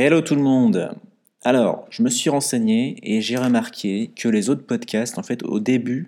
[0.00, 0.92] Hello tout le monde
[1.42, 5.58] Alors, je me suis renseigné et j'ai remarqué que les autres podcasts, en fait, au
[5.58, 6.06] début,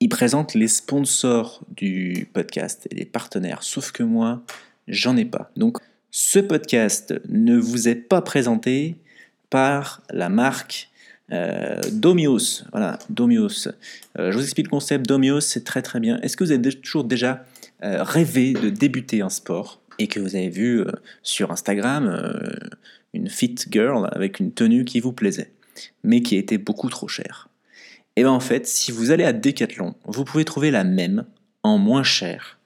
[0.00, 3.62] ils présentent les sponsors du podcast et les partenaires.
[3.62, 4.42] Sauf que moi,
[4.88, 5.52] j'en ai pas.
[5.56, 5.78] Donc,
[6.10, 8.96] ce podcast ne vous est pas présenté
[9.50, 10.90] par la marque
[11.30, 12.64] euh, Domios.
[12.72, 13.68] Voilà, Domios.
[14.18, 15.06] Euh, je vous explique le concept.
[15.06, 16.18] Domios, c'est très très bien.
[16.22, 17.44] Est-ce que vous avez toujours déjà
[17.84, 19.80] euh, rêvé de débuter un sport?
[19.98, 20.92] Et que vous avez vu euh,
[21.22, 22.68] sur Instagram euh,
[23.14, 25.52] une fit girl avec une tenue qui vous plaisait,
[26.04, 27.48] mais qui était beaucoup trop chère.
[28.16, 31.24] Et bien en fait, si vous allez à Decathlon, vous pouvez trouver la même
[31.62, 32.58] en moins cher,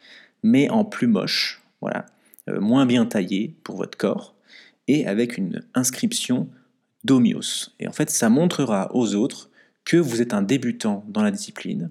[0.42, 2.06] mais en plus moche, voilà,
[2.48, 4.34] euh, moins bien taillée pour votre corps,
[4.88, 6.48] et avec une inscription
[7.04, 7.70] Domios.
[7.78, 9.50] Et en fait, ça montrera aux autres
[9.84, 11.90] que vous êtes un débutant dans la discipline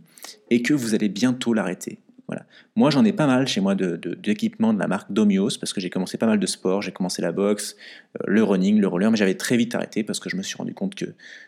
[0.49, 1.99] et que vous allez bientôt l'arrêter.
[2.30, 2.46] Voilà.
[2.76, 5.74] Moi, j'en ai pas mal chez moi d'équipements de, de, de, la marque Domios parce
[5.74, 6.84] que j'ai commencé pas mal de sport.
[6.84, 7.76] J'ai commencé la boxe,
[8.20, 10.55] euh, le running, le roller, mais j'avais très vite arrêté parce que je me suis
[10.55, 11.05] rendu compte que,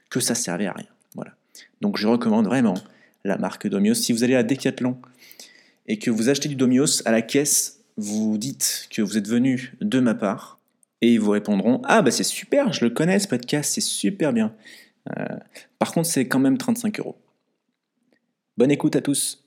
[0.10, 0.88] que ça servait à rien.
[1.14, 1.36] Voilà.
[1.82, 2.74] Donc, je recommande vraiment
[3.24, 3.94] la marque Domios.
[3.94, 4.98] Si vous allez à Decathlon
[5.86, 9.74] et que vous achetez du Domios à la caisse, vous dites que vous êtes venu
[9.82, 10.60] de ma part
[11.02, 14.34] et ils vous répondront Ah, bah c'est super, je le connais ce podcast, c'est super
[14.34, 14.56] bien.
[15.16, 15.38] Euh,
[15.78, 17.18] par contre, c'est quand même 35 euros.
[18.58, 19.41] Bonne écoute à tous.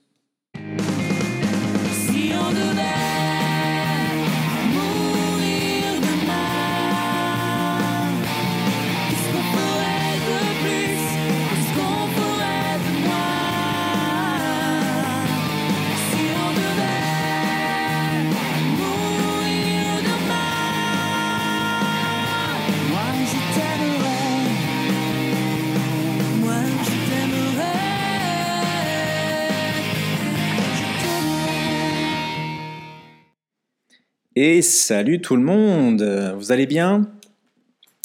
[34.47, 36.03] Et salut tout le monde,
[36.37, 37.11] vous allez bien?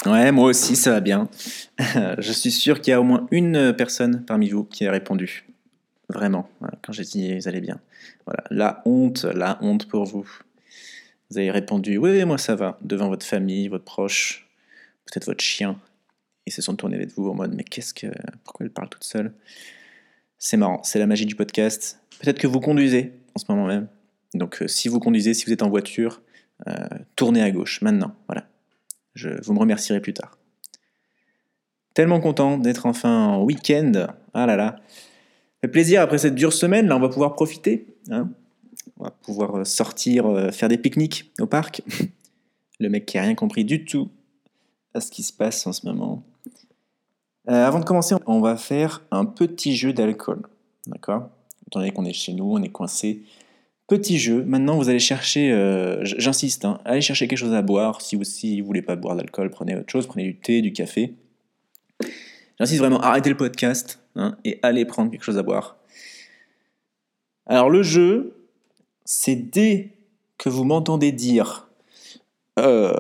[0.06, 1.28] Ouais, moi aussi ça va bien.
[2.18, 5.46] Je suis sûr qu'il y a au moins une personne parmi vous qui a répondu.
[6.08, 7.82] Vraiment, voilà, quand j'ai dit vous allez bien.
[8.26, 10.26] Voilà, la honte, la honte pour vous.
[11.30, 14.48] Vous avez répondu oui, moi ça va, devant votre famille, votre proche,
[15.08, 15.78] peut-être votre chien.
[16.46, 18.08] Ils se sont tournés vers vous en mode mais qu'est-ce que.
[18.46, 19.34] Pourquoi elle parle toute seule?
[20.38, 22.00] C'est marrant, c'est la magie du podcast.
[22.22, 23.90] Peut-être que vous conduisez en ce moment même.
[24.34, 26.22] Donc, euh, si vous conduisez, si vous êtes en voiture,
[27.16, 28.14] tournez à gauche, maintenant.
[28.28, 28.46] Voilà.
[29.16, 30.38] Je, vous me remercierez plus tard.
[31.94, 34.08] Tellement content d'être enfin en week-end.
[34.34, 34.78] Ah là là.
[35.62, 36.88] Fait plaisir après cette dure semaine.
[36.88, 37.88] Là, on va pouvoir profiter.
[38.10, 38.30] Hein
[39.00, 41.82] on va pouvoir euh, sortir, euh, faire des pique-niques au parc.
[42.80, 44.10] Le mec qui a rien compris du tout
[44.94, 46.24] à ce qui se passe en ce moment.
[47.50, 50.44] Euh, avant de commencer, on va faire un petit jeu d'alcool.
[50.88, 51.30] D'accord?
[51.68, 53.24] Étant donné qu'on est chez nous, on est coincé.
[53.90, 58.04] Petit jeu, maintenant vous allez chercher, euh, j'insiste, hein, allez chercher quelque chose à boire.
[58.04, 61.16] Si vous ne voulez pas boire d'alcool, prenez autre chose, prenez du thé, du café.
[62.60, 65.78] J'insiste vraiment, arrêtez le podcast hein, et allez prendre quelque chose à boire.
[67.48, 68.36] Alors le jeu,
[69.06, 69.94] c'est dès
[70.38, 71.68] que vous m'entendez dire
[72.60, 72.94] euh,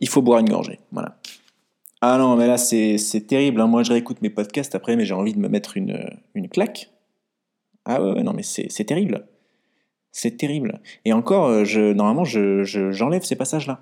[0.00, 0.78] il faut boire une gorgée.
[0.92, 1.18] Voilà.
[2.00, 3.60] Ah non, mais là c'est terrible.
[3.60, 3.66] Hein.
[3.66, 6.88] Moi je réécoute mes podcasts après, mais j'ai envie de me mettre une, claque.
[7.84, 9.26] Ah ouais non, mais c'est terrible.
[10.12, 10.80] C'est terrible.
[11.04, 13.80] Et encore, euh, je, normalement, j'enlève je, je, ces passages-là.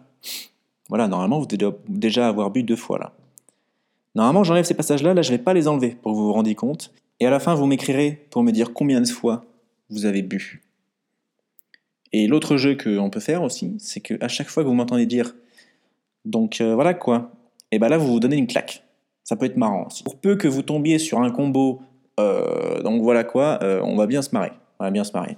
[0.89, 3.13] Voilà, normalement, vous devez déjà avoir bu deux fois là.
[4.15, 6.33] Normalement, j'enlève ces passages-là, là, je ne vais pas les enlever pour que vous vous
[6.33, 6.93] rendiez compte.
[7.21, 9.45] Et à la fin, vous m'écrirez pour me dire combien de fois
[9.91, 10.63] vous avez bu.
[12.13, 15.35] Et l'autre jeu qu'on peut faire aussi, c'est qu'à chaque fois que vous m'entendez dire
[16.25, 17.31] donc euh, voilà quoi,
[17.71, 18.85] et ben là, vous vous donnez une claque.
[19.23, 20.03] Ça peut être marrant aussi.
[20.03, 21.81] Pour peu que vous tombiez sur un combo
[22.19, 24.53] euh, donc voilà quoi, on va bien se marrer.
[24.79, 25.37] On va bien se marrer.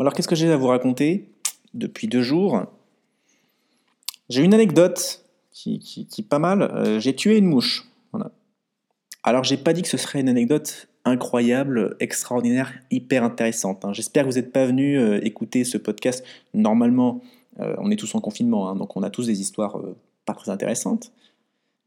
[0.00, 1.28] Alors qu'est-ce que j'ai à vous raconter
[1.74, 2.66] depuis deux jours?
[4.28, 6.62] J'ai une anecdote qui, qui, pas mal.
[6.62, 7.84] Euh, j'ai tué une mouche.
[9.24, 13.84] Alors j'ai pas dit que ce serait une anecdote incroyable, extraordinaire, hyper intéressante.
[13.84, 13.92] Hein.
[13.92, 16.24] J'espère que vous n'êtes pas venu euh, écouter ce podcast.
[16.54, 17.20] Normalement,
[17.58, 19.80] euh, on est tous en confinement, hein, donc on a tous des histoires
[20.24, 21.12] pas très intéressantes.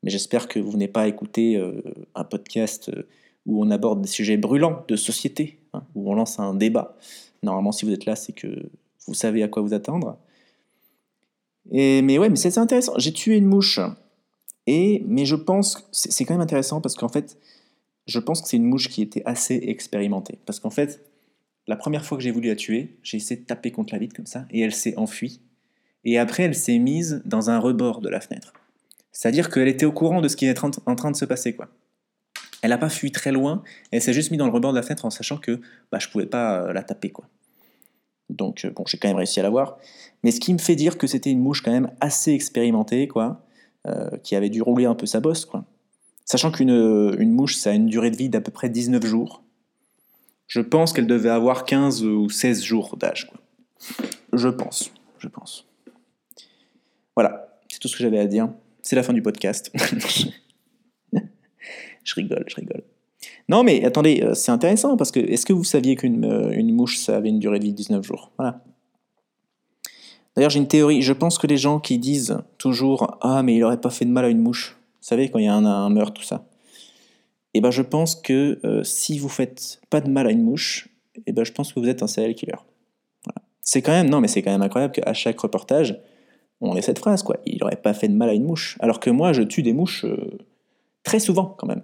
[0.04, 1.64] Mais j'espère que vous venez pas écouter
[2.16, 2.92] un podcast
[3.46, 6.98] où on aborde des sujets brûlants de société, hein, où on lance un débat.
[7.44, 8.70] Normalement, si vous êtes là, c'est que
[9.08, 10.18] vous savez à quoi vous attendre.
[11.72, 12.94] Et, mais ouais, mais c'est intéressant.
[12.98, 13.80] J'ai tué une mouche.
[14.68, 17.38] Et, mais je pense que c'est quand même intéressant parce qu'en fait,
[18.06, 20.40] je pense que c'est une mouche qui était assez expérimentée.
[20.46, 21.04] Parce qu'en fait,
[21.68, 24.16] la première fois que j'ai voulu la tuer, j'ai essayé de taper contre la vitre
[24.16, 25.42] comme ça, et elle s'est enfuie.
[26.04, 28.54] Et après, elle s'est mise dans un rebord de la fenêtre.
[29.12, 31.70] C'est-à-dire qu'elle était au courant de ce qui est en train de se passer, quoi.
[32.62, 34.84] Elle n'a pas fui très loin, elle s'est juste mise dans le rebord de la
[34.84, 35.60] fenêtre en sachant que
[35.92, 37.10] bah, je ne pouvais pas euh, la taper.
[37.10, 37.26] quoi.
[38.30, 39.78] Donc, bon, j'ai quand même réussi à l'avoir.
[40.24, 43.44] Mais ce qui me fait dire que c'était une mouche quand même assez expérimentée, quoi,
[44.24, 45.66] qui avait dû rouler un peu sa bosse, quoi.
[46.24, 46.70] Sachant qu'une
[47.20, 49.44] une mouche, ça a une durée de vie d'à peu près 19 jours.
[50.48, 53.40] Je pense qu'elle devait avoir 15 ou 16 jours d'âge, quoi.
[54.34, 55.66] Je pense, je pense.
[57.16, 58.50] Voilà, c'est tout ce que j'avais à dire.
[58.82, 59.72] C'est la fin du podcast.
[62.12, 62.84] je rigole, je rigole.
[63.50, 66.98] Non, mais attendez, euh, c'est intéressant parce que est-ce que vous saviez qu'une euh, mouche,
[66.98, 68.32] ça avait une durée de vie de 19 jours?
[68.38, 68.64] Voilà.
[70.36, 71.02] D'ailleurs, j'ai une théorie.
[71.02, 74.12] Je pense que les gens qui disent toujours Ah, mais il aurait pas fait de
[74.12, 76.46] mal à une mouche, vous savez, quand il y a un, meurtre, tout ça.
[77.54, 80.90] Eh ben, je pense que euh, si vous faites pas de mal à une mouche,
[81.26, 82.56] eh ben, je pense que vous êtes un serial killer.
[83.62, 86.00] C'est quand même, non, mais c'est quand même incroyable qu'à chaque reportage,
[86.62, 87.38] on ait cette phrase, quoi.
[87.46, 88.78] Il n'aurait pas fait de mal à une mouche.
[88.80, 90.06] Alors que moi, je tue des mouches
[91.04, 91.82] très souvent, quand même.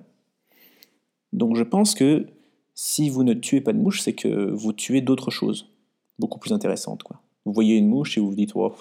[1.37, 2.25] Donc je pense que
[2.73, 5.69] si vous ne tuez pas de mouches, c'est que vous tuez d'autres choses,
[6.19, 7.21] beaucoup plus intéressantes, quoi.
[7.45, 8.73] Vous voyez une mouche et vous vous dites, oh,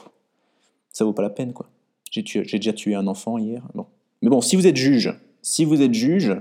[0.90, 1.68] ça vaut pas la peine, quoi.
[2.10, 3.62] J'ai, déjà tué un enfant hier.
[4.22, 6.34] Mais bon, si vous êtes juge, si vous êtes juge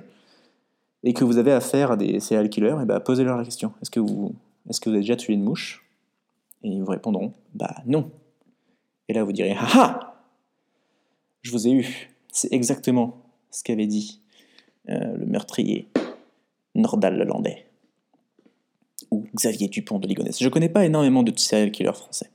[1.04, 3.74] et que vous avez affaire à des serial killers, eh ben, posez-leur la question.
[3.82, 4.34] Est-ce que, vous,
[4.70, 5.86] est-ce que vous avez déjà tué une mouche?
[6.64, 8.10] Et ils vous répondront, bah non.
[9.10, 10.24] Et là, vous direz, ah ah
[11.42, 12.10] Je vous ai eu.
[12.32, 13.18] C'est exactement
[13.52, 14.22] ce qu'avait dit
[14.90, 15.90] euh, le meurtrier
[16.76, 17.66] Nordal Lelandais
[19.12, 20.38] ou Xavier Dupont de Ligonnès.
[20.40, 22.30] Je ne connais pas énormément de serial killers français.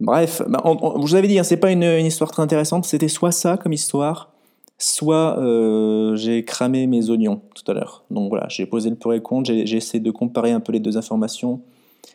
[0.00, 2.84] Bref, bah, je vous avais dit, hein, c'est pas une, histoire très intéressante.
[2.84, 4.32] C'était soit ça comme histoire,
[4.78, 8.04] soit euh, j'ai cramé mes oignons tout à l'heure.
[8.10, 10.72] Donc voilà, j'ai posé le pour et le contre, j'ai essayé de comparer un peu
[10.72, 11.62] les deux informations,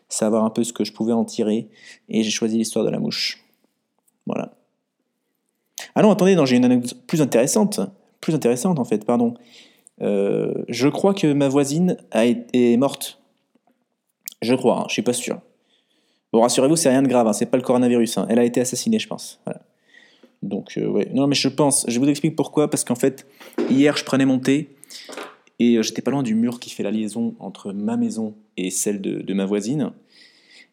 [0.09, 1.69] savoir un peu ce que je pouvais en tirer,
[2.07, 3.43] et j'ai choisi l'histoire de la mouche.
[4.27, 4.53] Voilà.
[5.95, 7.79] Ah non, attendez, j'ai une anecdote plus intéressante,
[8.21, 9.33] plus intéressante en fait, pardon.
[10.01, 13.21] Euh, je crois que ma voisine a été, est morte.
[14.41, 15.39] Je crois, je hein, je suis pas sûr.
[16.33, 18.17] Bon, rassurez-vous, c'est rien de grave, hein, c'est pas le coronavirus.
[18.17, 18.27] Hein.
[18.29, 19.41] Elle a été assassinée, je pense.
[20.41, 21.09] Donc, euh, ouais.
[21.13, 22.69] Non, mais je pense, je vous explique pourquoi.
[22.69, 23.27] Parce qu'en fait,
[23.69, 24.75] hier, je prenais mon thé
[25.59, 28.71] et euh, j'étais pas loin du mur qui fait la liaison entre ma maison et
[28.71, 29.91] celle de, ma voisine.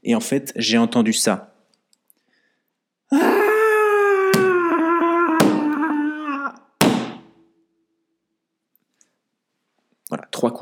[0.04, 1.47] Et en fait, j'ai entendu ça.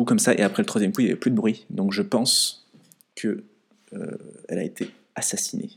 [0.05, 1.67] Comme ça, et après le troisième coup, il n'y avait plus de bruit.
[1.71, 2.69] Donc je pense
[3.15, 3.45] que
[3.93, 5.71] euh, elle a été assassinée.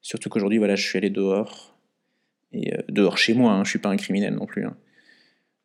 [0.00, 1.76] Surtout qu'aujourd'hui, voilà, je suis allé dehors,
[2.52, 4.66] et euh, dehors chez moi, hein, je suis pas un criminel non plus.
[4.66, 4.76] Hein.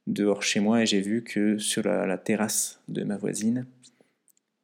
[0.06, 3.66] Dehors chez moi, et j'ai vu que sur la, terrasse de ma voisine,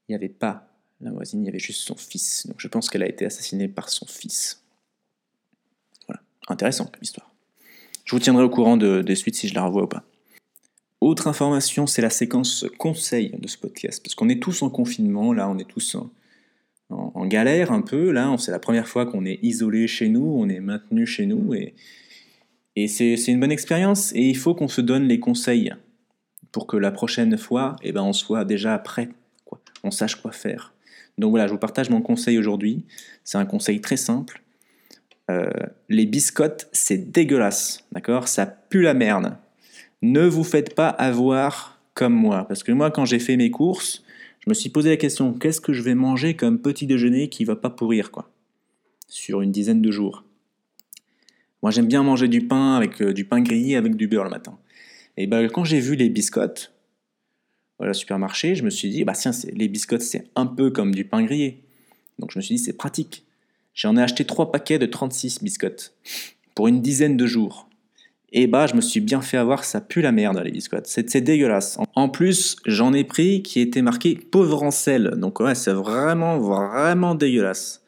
[0.07, 0.69] il n'y avait pas
[1.01, 2.47] la voisine, il y avait juste son fils.
[2.47, 4.63] Donc je pense qu'elle a été assassinée par son fils.
[6.07, 7.29] Voilà, intéressant comme histoire.
[8.05, 10.05] Je vous tiendrai au courant de, des suites si je la revois ou pas.
[11.03, 15.33] Autre information, c'est la séquence conseil de ce podcast, parce qu'on est tous en confinement,
[15.33, 15.97] là on est tous
[16.89, 18.11] en, galère un peu.
[18.11, 21.53] Là, c'est la première fois qu'on est isolé chez nous, on est maintenu chez nous,
[21.53, 21.73] et,
[22.77, 24.13] et c'est une bonne expérience.
[24.15, 25.73] Et il faut qu'on se donne les conseils
[26.53, 29.09] pour que la prochaine fois, eh ben, on soit déjà prêt,
[29.83, 30.73] on sache quoi faire.
[31.17, 32.85] Donc voilà, je vous partage mon conseil aujourd'hui.
[33.25, 34.41] C'est un conseil très simple.
[35.29, 35.51] Euh,
[35.89, 38.29] les biscottes, c'est dégueulasse, d'accord?
[38.29, 39.35] Ça pue la merde.
[40.03, 44.03] Ne vous faites pas avoir comme moi, parce que moi, quand j'ai fait mes courses,
[44.41, 47.45] je me suis posé la question qu'est-ce que je vais manger comme petit déjeuner qui
[47.45, 48.29] va pas pourrir quoi?
[49.07, 50.25] Sur une dizaine de jours.
[51.61, 54.29] Moi j'aime bien manger du pain avec euh, du pain grillé avec du beurre le
[54.29, 54.59] matin.
[55.15, 56.73] Et ben quand j'ai vu les biscottes
[57.79, 61.05] au supermarché, je me suis dit bah tiens les biscottes c'est un peu comme du
[61.05, 61.63] pain grillé.
[62.19, 63.23] Donc je me suis dit c'est pratique.
[63.73, 65.95] J'en ai acheté trois paquets de 36 biscottes
[66.55, 67.69] pour une dizaine de jours.
[68.35, 70.87] Et bah, je me suis bien fait avoir, ça pue la merde, les biscottes.
[70.87, 71.77] C'est dégueulasse.
[71.95, 75.11] En plus, j'en ai pris qui était marqué pauvre en sel.
[75.17, 77.83] Donc, ouais, c'est vraiment, vraiment dégueulasse.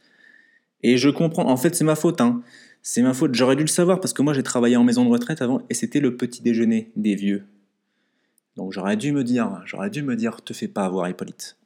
[0.83, 2.43] Et je comprends, en fait, c'est ma faute, hein.
[2.83, 3.33] C'est ma faute.
[3.33, 5.73] J'aurais dû le savoir parce que moi, j'ai travaillé en maison de retraite avant et
[5.73, 7.45] c'était le petit déjeuner des vieux.
[8.55, 11.57] Donc, j'aurais dû me dire, j'aurais dû me dire, te fais pas avoir, Hippolyte.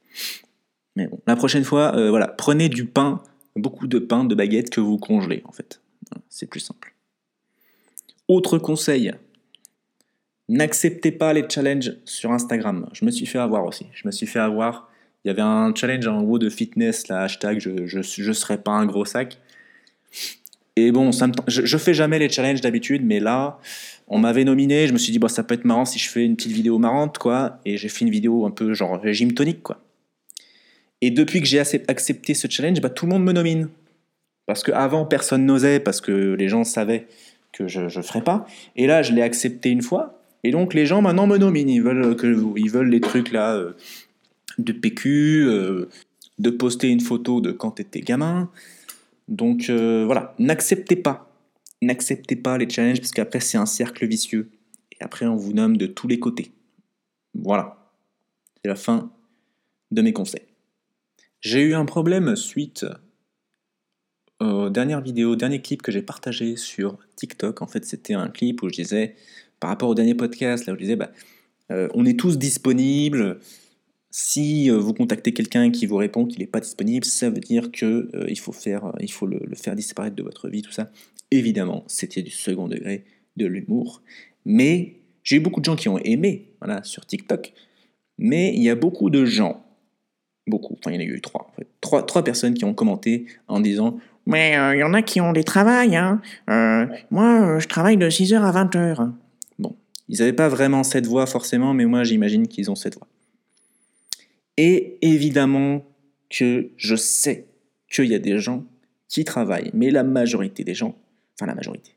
[0.96, 3.22] Mais bon, la prochaine fois, euh, voilà, prenez du pain,
[3.56, 5.82] beaucoup de pain, de baguettes que vous congelez, en fait.
[6.30, 6.94] C'est plus simple.
[8.30, 9.12] Autre conseil,
[10.48, 12.88] n'acceptez pas les challenges sur Instagram.
[12.92, 13.86] Je me suis fait avoir aussi.
[13.92, 14.88] Je me suis fait avoir.
[15.24, 18.70] Il y avait un challenge en haut de fitness, la hashtag je, je, serai pas
[18.70, 19.40] un gros sac.
[20.76, 21.10] Et bon,
[21.48, 23.58] je, je fais jamais les challenges d'habitude, mais là,
[24.06, 24.86] on m'avait nominé.
[24.86, 26.78] Je me suis dit, bah, ça peut être marrant si je fais une petite vidéo
[26.78, 27.58] marrante, quoi.
[27.64, 29.82] Et j'ai fait une vidéo un peu genre régime tonique, quoi.
[31.00, 33.70] Et depuis que j'ai accepté ce challenge, bah, tout le monde me nomine.
[34.46, 37.08] Parce qu'avant, personne n'osait, parce que les gens savaient
[37.52, 38.46] que je ne ferai pas.
[38.76, 40.22] Et là, je l'ai accepté une fois.
[40.44, 41.70] Et donc, les gens maintenant me nominent.
[41.70, 42.26] Ils veulent, que,
[42.56, 43.72] ils veulent les trucs là euh,
[44.58, 45.88] de PQ, euh,
[46.38, 48.50] de poster une photo de quand tu étais gamin.
[49.28, 51.32] Donc euh, voilà, n'acceptez pas.
[51.82, 54.50] N'acceptez pas les challenges parce qu'après c'est un cercle vicieux.
[54.92, 56.52] Et après on vous nomme de tous les côtés.
[57.34, 57.92] Voilà.
[58.62, 59.10] C'est la fin
[59.90, 60.46] de mes conseils.
[61.40, 62.84] J'ai eu un problème suite
[64.40, 67.62] aux dernières vidéos, au dernier clip que j'ai partagé sur TikTok.
[67.62, 69.14] En fait, c'était un clip où je disais,
[69.60, 71.12] par rapport au dernier podcast, là où je disais, bah,
[71.70, 73.38] euh, on est tous disponibles.
[74.10, 77.70] Si euh, vous contactez quelqu'un qui vous répond qu'il n'est pas disponible, ça veut dire
[77.70, 80.90] que euh, il faut, faire, il faut le, faire disparaître de votre vie, tout ça.
[81.30, 83.04] Évidemment, c'était du second degré,
[83.36, 84.02] de l'humour.
[84.44, 87.52] Mais j'ai eu beaucoup de gens qui ont aimé voilà, sur TikTok.
[88.18, 89.64] Mais il y a beaucoup de gens
[90.46, 91.68] beaucoup, enfin il y en a eu trois, en fait.
[91.80, 93.98] trois, trois personnes qui ont commenté en disant
[94.30, 96.22] Mais euh, il y en a qui ont des travails, hein.
[96.48, 99.10] Euh, moi, euh, je travaille de 6h à 20h.
[99.58, 99.74] Bon,
[100.08, 103.08] ils n'avaient pas vraiment cette voix forcément, mais moi j'imagine qu'ils ont cette voix.
[104.56, 105.84] Et évidemment
[106.28, 107.46] que je sais
[107.90, 108.64] qu'il y a des gens
[109.08, 110.94] qui travaillent, mais la majorité des gens,
[111.34, 111.96] enfin la majorité,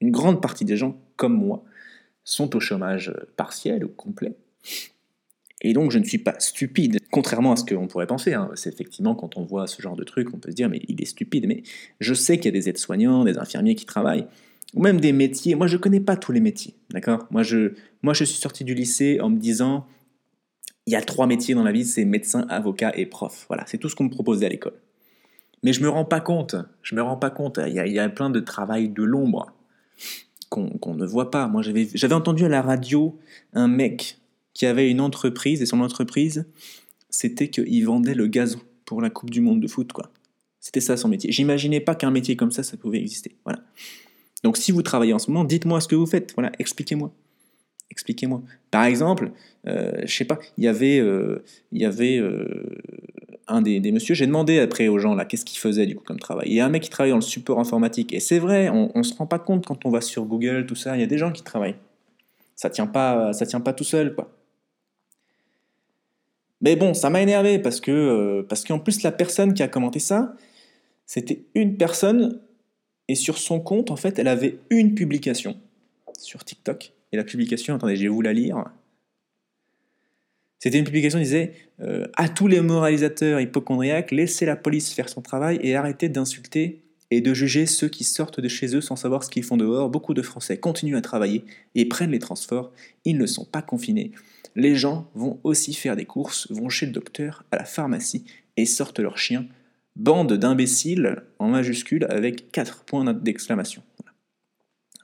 [0.00, 1.62] une grande partie des gens, comme moi,
[2.24, 4.34] sont au chômage partiel ou complet.
[5.64, 8.34] Et donc, je ne suis pas stupide, contrairement à ce qu'on pourrait penser.
[8.34, 8.50] Hein.
[8.54, 11.00] C'est effectivement, quand on voit ce genre de truc, on peut se dire, mais il
[11.00, 11.46] est stupide.
[11.48, 11.62] Mais
[12.00, 14.26] je sais qu'il y a des aides-soignants, des infirmiers qui travaillent,
[14.74, 15.54] ou même des métiers.
[15.54, 17.26] Moi, je ne connais pas tous les métiers, d'accord?
[17.30, 19.86] Moi je, moi, je suis sorti du lycée en me disant,
[20.86, 23.46] il y a trois métiers dans la vie, c'est médecin, avocat et prof.
[23.48, 24.74] Voilà, c'est tout ce qu'on me proposait à l'école.
[25.62, 27.58] Mais je me rends pas compte, je me rends pas compte.
[27.66, 29.54] Il y a, plein de travail de l'ombre
[30.50, 31.48] qu'on ne voit pas.
[31.48, 33.18] Moi, j'avais entendu à la radio
[33.54, 34.18] un mec
[34.54, 36.46] qui avait une entreprise, et son entreprise,
[37.10, 40.10] c'était qu'il vendait le gazon pour la Coupe du Monde de foot, quoi.
[40.60, 41.30] C'était ça son métier.
[41.30, 43.36] J'imaginais pas qu'un métier comme ça, ça pouvait exister.
[43.44, 43.60] Voilà.
[44.42, 46.32] Donc si vous travaillez en ce moment, dites-moi ce que vous faites.
[46.34, 47.12] Voilà, expliquez-moi.
[47.90, 48.42] Expliquez-moi.
[48.70, 49.30] Par exemple,
[49.66, 52.80] euh, je sais pas, il y avait, euh, y avait euh,
[53.46, 56.04] un des, des messieurs, j'ai demandé après aux gens là, qu'est-ce qu'ils faisaient du coup
[56.04, 56.48] comme travail.
[56.48, 58.90] Il y a un mec qui travaille dans le support informatique, et c'est vrai, on,
[58.94, 61.06] on se rend pas compte quand on va sur Google, tout ça, il y a
[61.06, 61.76] des gens qui travaillent.
[62.56, 64.33] Ça tient pas, ça tient pas tout seul, quoi.
[66.64, 69.68] Mais bon, ça m'a énervé parce que euh, parce qu'en plus la personne qui a
[69.68, 70.34] commenté ça,
[71.04, 72.40] c'était une personne
[73.06, 75.58] et sur son compte en fait, elle avait une publication
[76.18, 78.64] sur TikTok et la publication, attendez, je vais vous la lire.
[80.58, 85.10] C'était une publication qui disait euh, à tous les moralisateurs hypochondriaques, laissez la police faire
[85.10, 86.80] son travail et arrêtez d'insulter
[87.10, 89.90] et de juger ceux qui sortent de chez eux sans savoir ce qu'ils font dehors.
[89.90, 91.44] Beaucoup de Français continuent à travailler
[91.74, 92.72] et prennent les transports.
[93.04, 94.12] Ils ne sont pas confinés
[94.54, 98.24] les gens vont aussi faire des courses, vont chez le docteur, à la pharmacie,
[98.56, 99.46] et sortent leurs chiens.
[99.96, 103.82] Bande d'imbéciles en majuscule avec quatre points d'exclamation.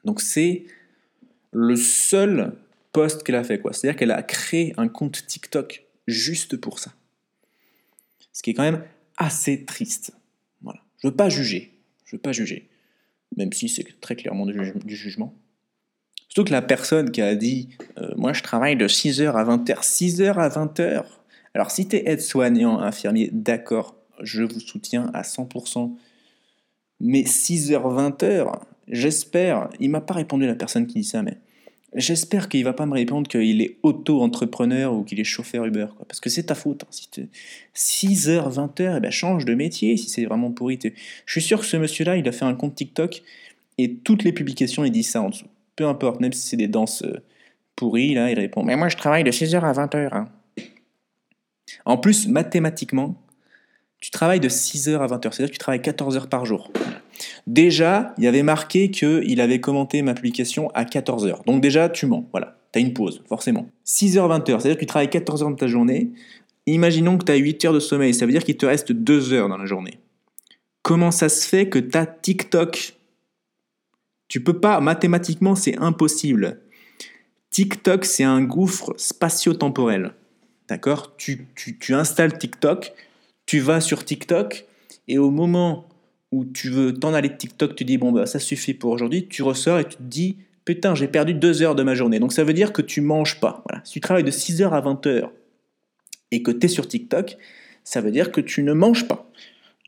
[0.04, 0.64] Donc c'est
[1.52, 2.54] le seul
[2.92, 3.60] post qu'elle a fait.
[3.72, 6.92] C'est-à-dire qu'elle a créé un compte TikTok juste pour ça.
[8.32, 8.84] Ce qui est quand même
[9.16, 10.12] assez triste.
[10.62, 10.80] Voilà.
[10.98, 11.78] Je veux pas juger.
[12.04, 12.68] Je veux pas juger.
[13.36, 15.34] Même si c'est très clairement du jugement.
[16.30, 19.82] Surtout que la personne qui a dit euh, Moi, je travaille de 6h à 20h,
[19.82, 21.04] 6h à 20h.
[21.54, 25.92] Alors, si tu es aide-soignant, infirmier, d'accord, je vous soutiens à 100%.
[27.00, 31.38] Mais 6h, 20h, j'espère, il m'a pas répondu la personne qui dit ça, mais
[31.96, 36.06] j'espère qu'il va pas me répondre qu'il est auto-entrepreneur ou qu'il est chauffeur Uber, quoi,
[36.06, 36.84] parce que c'est ta faute.
[36.84, 37.24] Hein,
[37.74, 40.78] si 6h, 20h, eh ben, change de métier si c'est vraiment pourri.
[41.26, 43.22] Je suis sûr que ce monsieur-là, il a fait un compte TikTok
[43.78, 45.48] et toutes les publications, il dit ça en dessous
[45.80, 47.22] peu importe, même si c'est des danses euh,
[47.74, 50.10] pourries, là, il répond Mais moi, je travaille de 6h à 20h.
[50.12, 50.28] Hein.
[51.86, 53.14] En plus, mathématiquement,
[53.98, 56.70] tu travailles de 6h à 20h, c'est-à-dire que tu travailles 14 heures par jour.
[57.46, 61.46] Déjà, il avait marqué qu'il avait commenté ma publication à 14h.
[61.46, 62.58] Donc déjà, tu mens, voilà.
[62.74, 63.66] Tu as une pause, forcément.
[63.86, 66.10] 6h, 20h, c'est-à-dire que tu travailles 14 heures de ta journée.
[66.66, 69.32] Imaginons que tu as 8 heures de sommeil, ça veut dire qu'il te reste 2
[69.32, 69.98] heures dans la journée.
[70.82, 72.99] Comment ça se fait que tu as TikTok
[74.30, 76.60] tu peux pas, mathématiquement, c'est impossible.
[77.50, 80.12] TikTok, c'est un gouffre spatio-temporel.
[80.68, 81.16] D'accord?
[81.16, 82.92] Tu, tu, installes TikTok,
[83.44, 84.66] tu vas sur TikTok,
[85.08, 85.88] et au moment
[86.30, 89.26] où tu veux t'en aller de TikTok, tu dis bon bah ça suffit pour aujourd'hui,
[89.26, 92.20] tu ressors et tu te dis putain j'ai perdu deux heures de ma journée.
[92.20, 93.64] Donc ça veut dire que tu manges pas.
[93.68, 93.84] Voilà.
[93.84, 95.28] Si tu travailles de 6h à 20h
[96.30, 97.36] et que tu es sur TikTok,
[97.82, 99.28] ça veut dire que tu ne manges pas.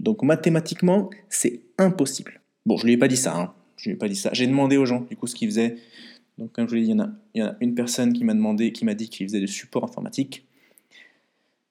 [0.01, 2.41] Donc mathématiquement, c'est impossible.
[2.67, 3.55] Bon, je lui ai pas dit ça, hein.
[3.83, 4.31] Je n'ai pas dit ça.
[4.33, 5.77] J'ai demandé aux gens, du coup, ce qu'ils faisaient.
[6.39, 6.91] Donc, comme je vous l'ai dit,
[7.35, 9.49] il y, en a, une personne qui m'a demandé, qui m'a dit qu'il faisait du
[9.49, 10.47] support informatique.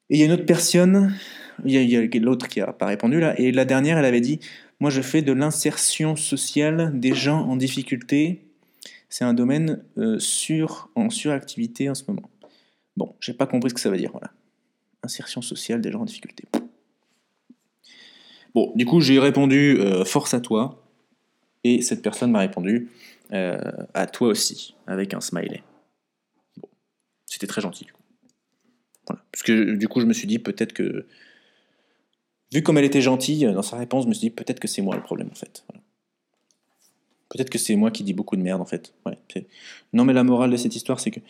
[0.10, 1.16] Et il y a une autre personne,
[1.64, 4.42] il y a, l'autre qui n'a pas répondu là, et la dernière, elle avait dit
[4.82, 8.42] Moi, je fais de l'insertion sociale des gens en difficulté.
[9.08, 12.30] C'est un domaine euh, sur, en suractivité en ce moment.
[12.98, 14.32] Bon, j'ai pas compris ce que ça veut dire, voilà.
[15.02, 16.44] Insertion sociale des gens en difficulté.
[18.54, 20.81] Bon, du coup, j'ai répondu euh, force à toi.
[21.64, 22.90] Et cette personne m'a répondu
[23.34, 23.60] euh,
[23.94, 25.64] à toi aussi, avec un smiley.
[27.26, 27.86] C'était très gentil.
[27.86, 28.02] Du coup.
[29.06, 31.08] Parce que du coup, je me suis dit peut-être que.
[32.54, 34.82] Vu comme elle était gentille dans sa réponse, je me suis dit peut-être que c'est
[34.82, 35.64] moi le problème en fait.
[37.30, 38.94] Peut-être que c'est moi qui dis beaucoup de merde en fait.
[39.94, 41.22] Non, mais la morale de cette histoire, c'est que.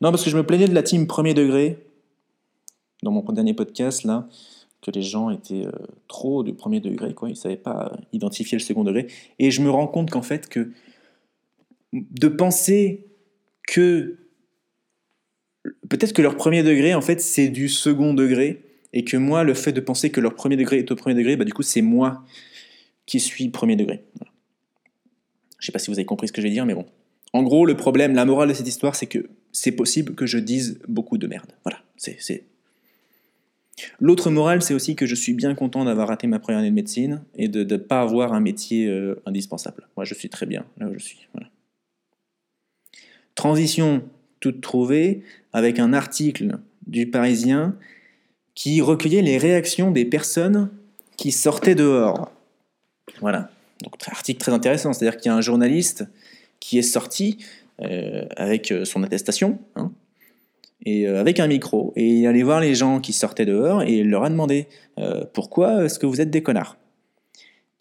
[0.00, 1.78] Non, parce que je me plaignais de la team premier degré
[3.02, 4.26] dans mon dernier podcast là
[4.84, 5.72] que les gens étaient euh,
[6.08, 7.28] trop du premier degré, quoi.
[7.28, 9.06] Ils ne savaient pas identifier le second degré.
[9.38, 10.72] Et je me rends compte qu'en fait, que
[11.92, 13.06] de penser
[13.66, 14.18] que
[15.88, 18.62] peut-être que leur premier degré, en fait, c'est du second degré,
[18.92, 21.36] et que moi, le fait de penser que leur premier degré est au premier degré,
[21.36, 22.22] bah, du coup, c'est moi
[23.06, 24.04] qui suis premier degré.
[24.20, 24.26] Je
[25.58, 26.84] Je sais pas si vous avez compris ce que je vais dire, mais bon.
[27.32, 30.38] En gros, le problème, la morale de cette histoire, c'est que c'est possible que je
[30.38, 31.52] dise beaucoup de merde.
[31.64, 32.44] Voilà, c'est
[34.00, 36.74] L'autre morale, c'est aussi que je suis bien content d'avoir raté ma première année de
[36.74, 39.88] médecine et de ne pas avoir un métier euh, indispensable.
[39.96, 41.28] Moi, je suis très bien là où je suis.
[43.34, 44.04] Transition
[44.40, 47.76] toute trouvée avec un article du Parisien
[48.54, 50.70] qui recueillait les réactions des personnes
[51.16, 52.30] qui sortaient dehors.
[53.20, 53.50] Voilà.
[53.82, 54.92] Donc, article très intéressant.
[54.92, 56.04] C'est-à-dire qu'il y a un journaliste
[56.60, 57.38] qui est sorti
[57.82, 59.90] euh, avec euh, son attestation, hein,
[60.84, 63.98] et euh, avec un micro, et il allait voir les gens qui sortaient dehors, et
[63.98, 66.76] il leur a demandé euh, Pourquoi est-ce que vous êtes des connards?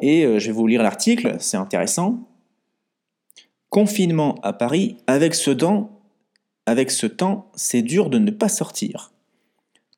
[0.01, 2.27] Et euh, je vais vous lire l'article, c'est intéressant.
[3.69, 6.01] Confinement à Paris, avec ce temps,
[6.65, 9.12] avec ce temps, c'est dur de ne pas sortir.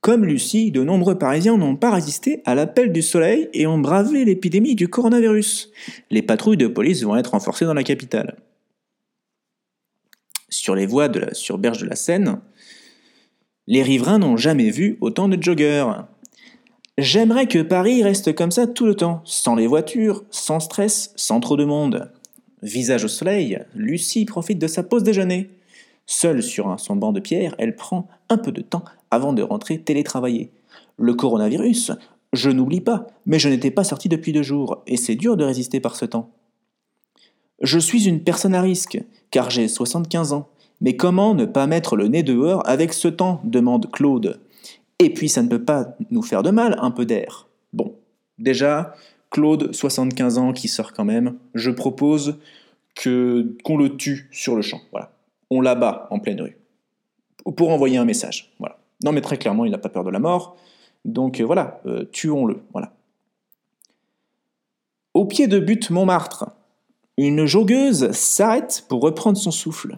[0.02, 4.24] Comme Lucie, de nombreux Parisiens n'ont pas résisté à l'appel du soleil et ont bravé
[4.24, 5.72] l'épidémie du coronavirus.
[6.12, 8.38] Les patrouilles de police vont être renforcées dans la capitale.
[10.50, 12.40] Sur les voies de la, sur Berge de la Seine,
[13.68, 16.08] les riverains n'ont jamais vu autant de joggeurs.
[16.98, 21.40] J'aimerais que Paris reste comme ça tout le temps, sans les voitures, sans stress, sans
[21.40, 22.12] trop de monde.
[22.62, 25.50] Visage au soleil, Lucie profite de sa pause déjeuner.
[26.06, 29.80] Seule sur son banc de pierre, elle prend un peu de temps avant de rentrer
[29.80, 30.52] télétravailler.
[30.98, 31.92] Le coronavirus,
[32.32, 35.44] je n'oublie pas, mais je n'étais pas sorti depuis deux jours, et c'est dur de
[35.44, 36.30] résister par ce temps.
[37.62, 40.48] Je suis une personne à risque, car j'ai 75 ans.
[40.86, 44.40] Mais comment ne pas mettre le nez dehors avec ce temps demande Claude.
[45.00, 47.48] Et puis ça ne peut pas nous faire de mal, un peu d'air.
[47.74, 47.96] Bon,
[48.38, 48.94] déjà,
[49.32, 52.38] Claude, 75 ans, qui sort quand même, je propose
[52.96, 54.80] qu'on le tue sur le champ.
[54.92, 55.12] Voilà.
[55.50, 56.56] On l'abat en pleine rue.
[57.58, 58.54] Pour envoyer un message.
[58.60, 58.78] Voilà.
[59.04, 60.56] Non mais très clairement, il n'a pas peur de la mort.
[61.04, 62.62] Donc euh, voilà, euh, tuons-le.
[62.74, 62.94] Voilà.
[65.16, 66.52] Au pied de butte Montmartre,
[67.18, 69.98] une joggeuse s'arrête pour reprendre son souffle.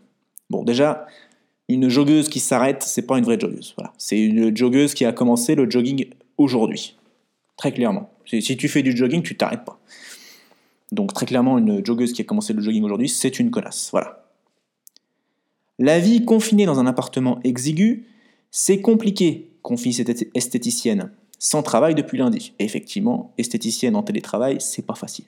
[0.50, 1.06] Bon, déjà,
[1.70, 3.76] une joggeuse qui s'arrête, c'est pas une vraie joggeuse.
[3.98, 6.98] C'est une joggeuse qui a commencé le jogging aujourd'hui.
[7.58, 8.10] Très clairement.
[8.26, 9.80] Si tu fais du jogging, tu t'arrêtes pas.
[10.92, 13.90] Donc très clairement, une joggeuse qui a commencé le jogging aujourd'hui, c'est une connasse.
[13.92, 14.26] Voilà.
[15.80, 18.06] La vie confinée dans un appartement exigu,
[18.52, 21.12] c'est compliqué, confie cette esthéticienne.
[21.40, 22.54] Sans travail depuis lundi.
[22.58, 25.26] effectivement, esthéticienne en télétravail, c'est pas facile.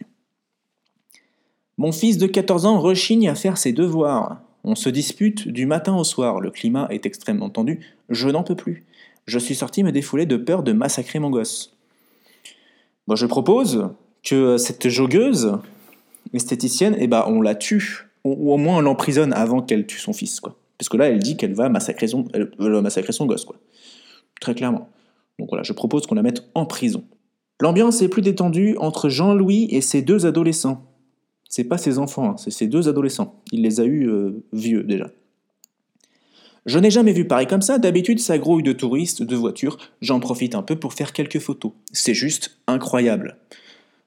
[1.78, 4.42] Mon fils de 14 ans rechigne à faire ses devoirs.
[4.70, 8.56] On se dispute du matin au soir, le climat est extrêmement tendu, je n'en peux
[8.56, 8.86] plus.
[9.26, 11.76] Je suis sorti me défouler de peur de massacrer mon gosse.
[13.08, 13.90] Moi, je propose
[14.22, 15.58] que cette joggeuse
[16.34, 20.14] esthéticienne, eh ben, on la tue, ou au moins on l'emprisonne avant qu'elle tue son
[20.14, 20.56] fils, quoi.
[20.78, 22.28] Parce que là, elle dit qu'elle va massacrer son,
[22.60, 23.56] massacrer son gosse, quoi.
[24.40, 24.88] Très clairement.
[25.40, 27.04] Donc voilà, je propose qu'on la mette en prison.
[27.60, 30.89] L'ambiance est plus détendue entre Jean-Louis et ses deux adolescents.
[31.50, 33.42] C'est pas ses enfants, hein, c'est ses deux adolescents.
[33.52, 35.10] Il les a eus euh, vieux déjà.
[36.66, 40.20] Je n'ai jamais vu pareil comme ça, d'habitude ça grouille de touristes, de voitures, j'en
[40.20, 41.72] profite un peu pour faire quelques photos.
[41.92, 43.38] C'est juste incroyable.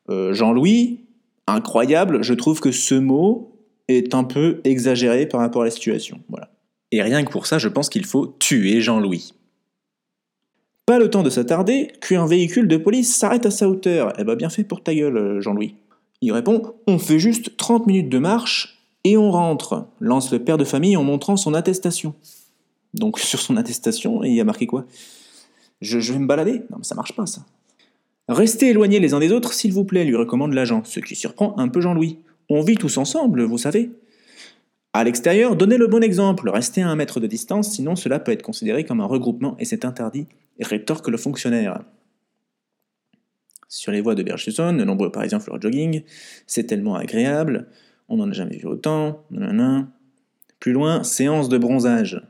[0.09, 1.00] Euh, Jean-Louis,
[1.48, 3.57] incroyable, je trouve que ce mot
[3.88, 6.20] est un peu exagéré par rapport à la situation.
[6.28, 6.50] Voilà.
[6.92, 9.33] Et rien que pour ça, je pense qu'il faut tuer Jean-Louis.
[10.87, 14.12] Pas le temps de s'attarder, qu'un véhicule de police s'arrête à sa hauteur.
[14.18, 15.74] Eh ben bien fait pour ta gueule, euh, Jean-Louis.
[16.22, 20.56] Il répond On fait juste 30 minutes de marche et on rentre, lance le père
[20.56, 22.14] de famille en montrant son attestation.
[22.94, 24.87] Donc sur son attestation, il y a marqué quoi?
[25.80, 26.62] Je, vais me balader?
[26.70, 27.44] Non mais ça marche pas ça.
[28.28, 31.58] Restez éloignés les uns des autres, s'il vous plaît, lui recommande l'agent, ce qui surprend
[31.58, 32.20] un peu Jean-Louis.
[32.48, 33.90] On vit tous ensemble, vous savez.
[34.92, 38.30] À l'extérieur, donnez le bon exemple, restez à un mètre de distance, sinon cela peut
[38.30, 40.26] être considéré comme un regroupement et c'est interdit,
[40.61, 41.82] rétorque le fonctionnaire.
[43.74, 46.02] Sur les voies de Berge-sur-Saône, de nombreux Parisiens font leur jogging.
[46.46, 47.68] C'est tellement agréable.
[48.11, 49.24] On n'en a jamais vu autant.
[50.61, 52.22] Plus loin, séance de bronzage.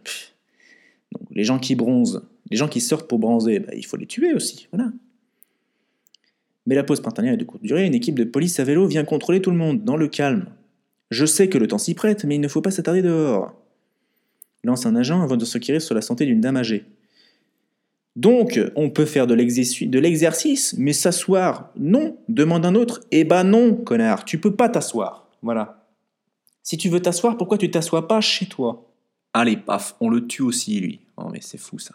[1.10, 4.06] Donc, les gens qui bronzent, les gens qui sortent pour bronzer, bah, il faut les
[4.06, 4.68] tuer aussi.
[4.72, 4.92] Voilà.
[6.66, 9.02] Mais la pause printanière est de courte durée, une équipe de police à vélo vient
[9.02, 10.46] contrôler tout le monde, dans le calme.
[11.10, 13.52] Je sais que le temps s'y prête, mais il ne faut pas s'attarder dehors.
[14.62, 16.84] Lance un agent avant de s'enquérir sur la santé d'une dame âgée.
[18.14, 23.00] Donc, on peut faire de l'exercice, mais s'asseoir, non, demande un autre.
[23.10, 25.28] Eh ben non, connard, tu peux pas t'asseoir.
[25.40, 25.86] Voilà.
[26.62, 28.86] Si tu veux t'asseoir, pourquoi tu t'assois pas chez toi?
[29.32, 31.00] Allez, paf, on le tue aussi, lui.
[31.16, 31.94] Oh, mais c'est fou ça.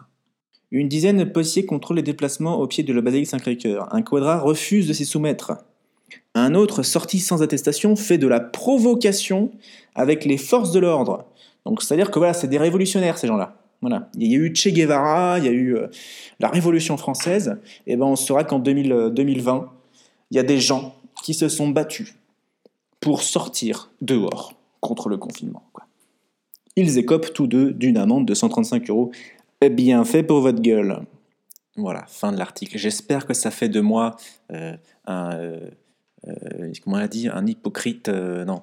[0.71, 3.93] Une dizaine de policiers contrôlent les déplacements au pied de la basilique Saint-Cré-Cœur.
[3.93, 5.53] Un quadra refuse de s'y soumettre.
[6.33, 9.51] Un autre, sorti sans attestation, fait de la provocation
[9.93, 11.25] avec les forces de l'ordre.
[11.65, 13.55] Donc, c'est-à-dire que voilà, c'est des révolutionnaires, ces gens-là.
[13.81, 14.09] Voilà.
[14.15, 15.87] Il y a eu Che Guevara, il y a eu euh,
[16.39, 17.57] la Révolution française.
[17.85, 19.65] Et ben, on saura qu'en 2020, euh,
[20.31, 22.15] il y a des gens qui se sont battus
[22.99, 25.63] pour sortir dehors contre le confinement.
[26.75, 29.11] Ils écopent tous deux d'une amende de 135 euros.
[29.71, 31.01] Bien fait pour votre gueule.
[31.75, 32.77] Voilà, fin de l'article.
[32.77, 34.15] J'espère que ça fait de moi
[34.51, 35.39] euh, un,
[36.83, 38.61] comment on a dit, un hypocrite, non,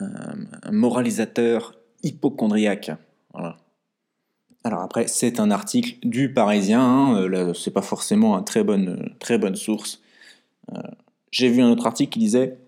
[0.00, 2.92] un, moralisateur hypochondriaque.
[3.32, 3.56] Voilà.
[4.62, 9.14] Alors après, c'est un article du Parisien, hein, euh, c'est pas forcément une très bonne,
[9.18, 10.02] très bonne source.
[10.74, 10.80] Euh,
[11.30, 12.58] j'ai vu un autre article qui disait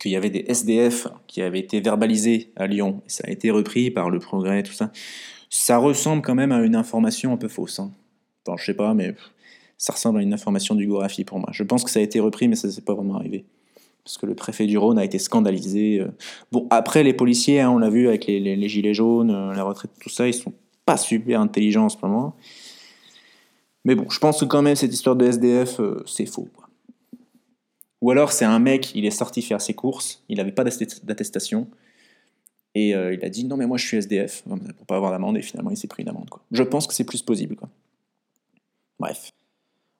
[0.00, 3.90] qu'il y avait des SDF qui avaient été verbalisés à Lyon, ça a été repris
[3.90, 4.90] par le progrès, tout ça.
[5.50, 7.78] Ça ressemble quand même à une information un peu fausse.
[7.78, 7.92] Hein.
[8.46, 9.14] Enfin, je sais pas, mais
[9.76, 11.48] ça ressemble à une information du Gorafi pour moi.
[11.52, 13.44] Je pense que ça a été repris, mais ça s'est pas vraiment arrivé.
[14.04, 16.00] Parce que le préfet du Rhône a été scandalisé.
[16.00, 16.08] Euh.
[16.50, 19.90] Bon, après, les policiers, hein, on l'a vu avec les, les, gilets jaunes, la retraite,
[20.00, 20.54] tout ça, ils sont
[20.88, 22.34] pas super intelligent en ce moment.
[23.84, 26.48] Mais bon, je pense que quand même cette histoire de SDF, euh, c'est faux.
[28.00, 31.68] Ou alors c'est un mec, il est sorti faire ses courses, il n'avait pas d'attestation,
[32.74, 35.36] et euh, il a dit non mais moi je suis SDF, pour pas avoir d'amende,
[35.36, 36.30] et finalement il s'est pris une amende.
[36.52, 37.54] Je pense que c'est plus possible.
[37.54, 37.68] Quoi.
[38.98, 39.32] Bref.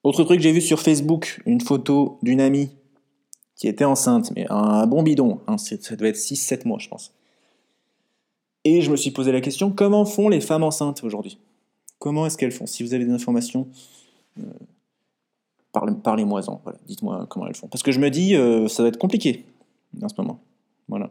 [0.05, 2.71] Autre truc, j'ai vu sur Facebook une photo d'une amie
[3.57, 7.13] qui était enceinte, mais un bon bidon, hein, ça devait être 6-7 mois je pense.
[8.69, 11.39] Et je me suis posé la question, comment font les femmes enceintes aujourd'hui?
[11.99, 12.67] Comment est-ce qu'elles font?
[12.67, 13.67] Si vous avez des informations,
[14.39, 14.43] euh,
[16.03, 16.61] parlez-moi-en.
[16.87, 17.69] Dites-moi comment elles font.
[17.69, 19.47] Parce que je me dis, euh, ça va être compliqué
[20.03, 20.39] en ce moment.
[20.87, 21.11] Voilà.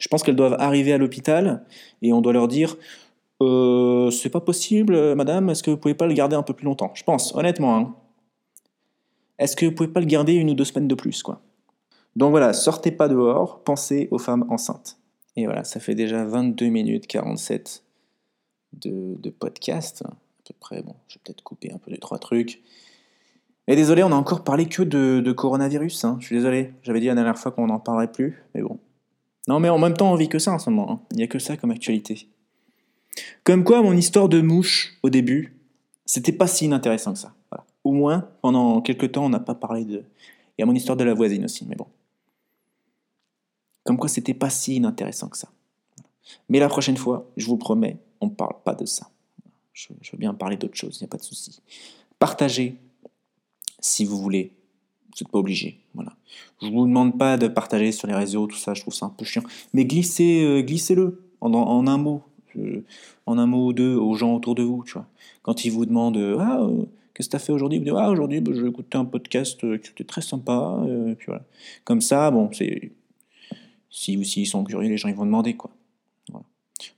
[0.00, 1.64] Je pense qu'elles doivent arriver à l'hôpital
[2.02, 2.76] et on doit leur dire
[3.40, 6.64] euh, c'est pas possible, madame, est-ce que vous pouvez pas le garder un peu plus
[6.64, 6.90] longtemps?
[6.94, 7.76] Je pense, honnêtement.
[7.76, 7.94] Hein.
[9.38, 11.22] Est-ce que vous pouvez pas le garder une ou deux semaines de plus,
[12.16, 14.98] Donc voilà, sortez pas dehors, pensez aux femmes enceintes.
[15.36, 17.84] Et voilà, ça fait déjà 22 minutes 47
[18.72, 20.82] de, de podcast, à peu près.
[20.82, 22.62] Bon, je vais peut-être couper un peu les trois trucs.
[23.68, 26.04] Et désolé, on a encore parlé que de, coronavirus.
[26.04, 26.16] Hein.
[26.20, 28.78] Je suis désolé, j'avais dit la dernière fois qu'on n'en parlerait plus, mais bon.
[29.48, 30.92] Non, mais en même temps, on vit que ça en ce moment.
[30.92, 31.00] Hein.
[31.12, 32.28] Il n'y a que ça comme actualité.
[33.44, 35.56] Comme quoi, mon histoire de mouche au début,
[36.04, 37.32] c'était pas si inintéressant que ça.
[37.82, 40.02] Au moins, pendant quelques temps, on n'a pas parlé de.
[40.58, 41.86] Il y a mon histoire de la voisine aussi, mais bon.
[43.86, 45.48] Comme quoi, c'était pas si inintéressant que ça.
[46.48, 49.08] Mais la prochaine fois, je vous promets, on ne parle pas de ça.
[49.72, 51.60] Je, veux bien parler d'autre chose, il n'y a pas de souci.
[52.18, 52.76] Partagez
[53.78, 54.52] si vous voulez.
[55.04, 55.78] Vous n'êtes pas obligé.
[55.94, 56.14] Voilà.
[56.60, 59.06] Je ne vous demande pas de partager sur les réseaux, tout ça, je trouve ça
[59.06, 59.42] un peu chiant.
[59.72, 62.22] Mais glissez, euh, glissez-le en, un mot.
[63.26, 64.84] en un mot ou deux aux gens autour de vous.
[65.42, 67.78] Quand ils vous demandent Ah, euh, qu'est-ce que tu as fait aujourd'hui?
[67.78, 70.80] Vous dites Ah, aujourd'hui, bah, j'ai écouté un podcast euh, qui était très sympa.
[71.16, 71.44] puis voilà.
[71.84, 72.90] Comme ça, bon, c'est
[73.90, 75.70] si, s'ils sont curieux, les gens ils vont demander quoi.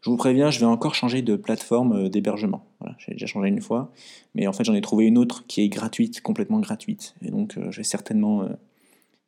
[0.00, 2.64] Je vous préviens, je vais encore changer de plateforme euh, d'hébergement.
[2.98, 3.92] j'ai déjà changé une fois,
[4.34, 7.14] mais en fait j'en ai trouvé une autre qui est gratuite, complètement gratuite.
[7.22, 8.48] Et donc euh, je vais certainement euh,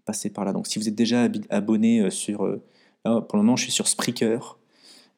[0.05, 0.53] passer par là.
[0.53, 2.39] Donc si vous êtes déjà abonné sur...
[3.03, 4.59] Pour le moment je suis sur Spreaker,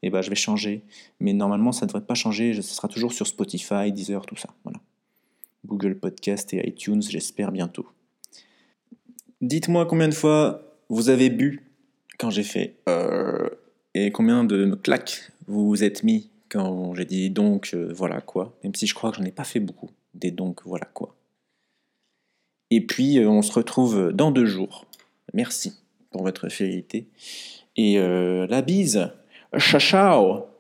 [0.05, 0.85] et ben je vais changer.
[1.19, 4.51] Mais normalement ça ne devrait pas changer, ce sera toujours sur Spotify, Deezer, tout ça.
[4.63, 4.79] Voilà.
[5.67, 7.87] Google Podcast et iTunes, j'espère bientôt.
[9.41, 11.72] Dites-moi combien de fois vous avez bu
[12.19, 13.49] quand j'ai fait euh,
[13.95, 18.55] et combien de claques vous vous êtes mis quand j'ai dit donc euh, voilà quoi,
[18.63, 21.15] même si je crois que j'en ai pas fait beaucoup, des donc voilà quoi.
[22.71, 24.87] Et puis euh, on se retrouve dans deux jours.
[25.35, 25.75] Merci
[26.11, 27.07] pour votre fidélité.
[27.77, 29.11] Et la bise.
[29.59, 30.52] Ciao ciao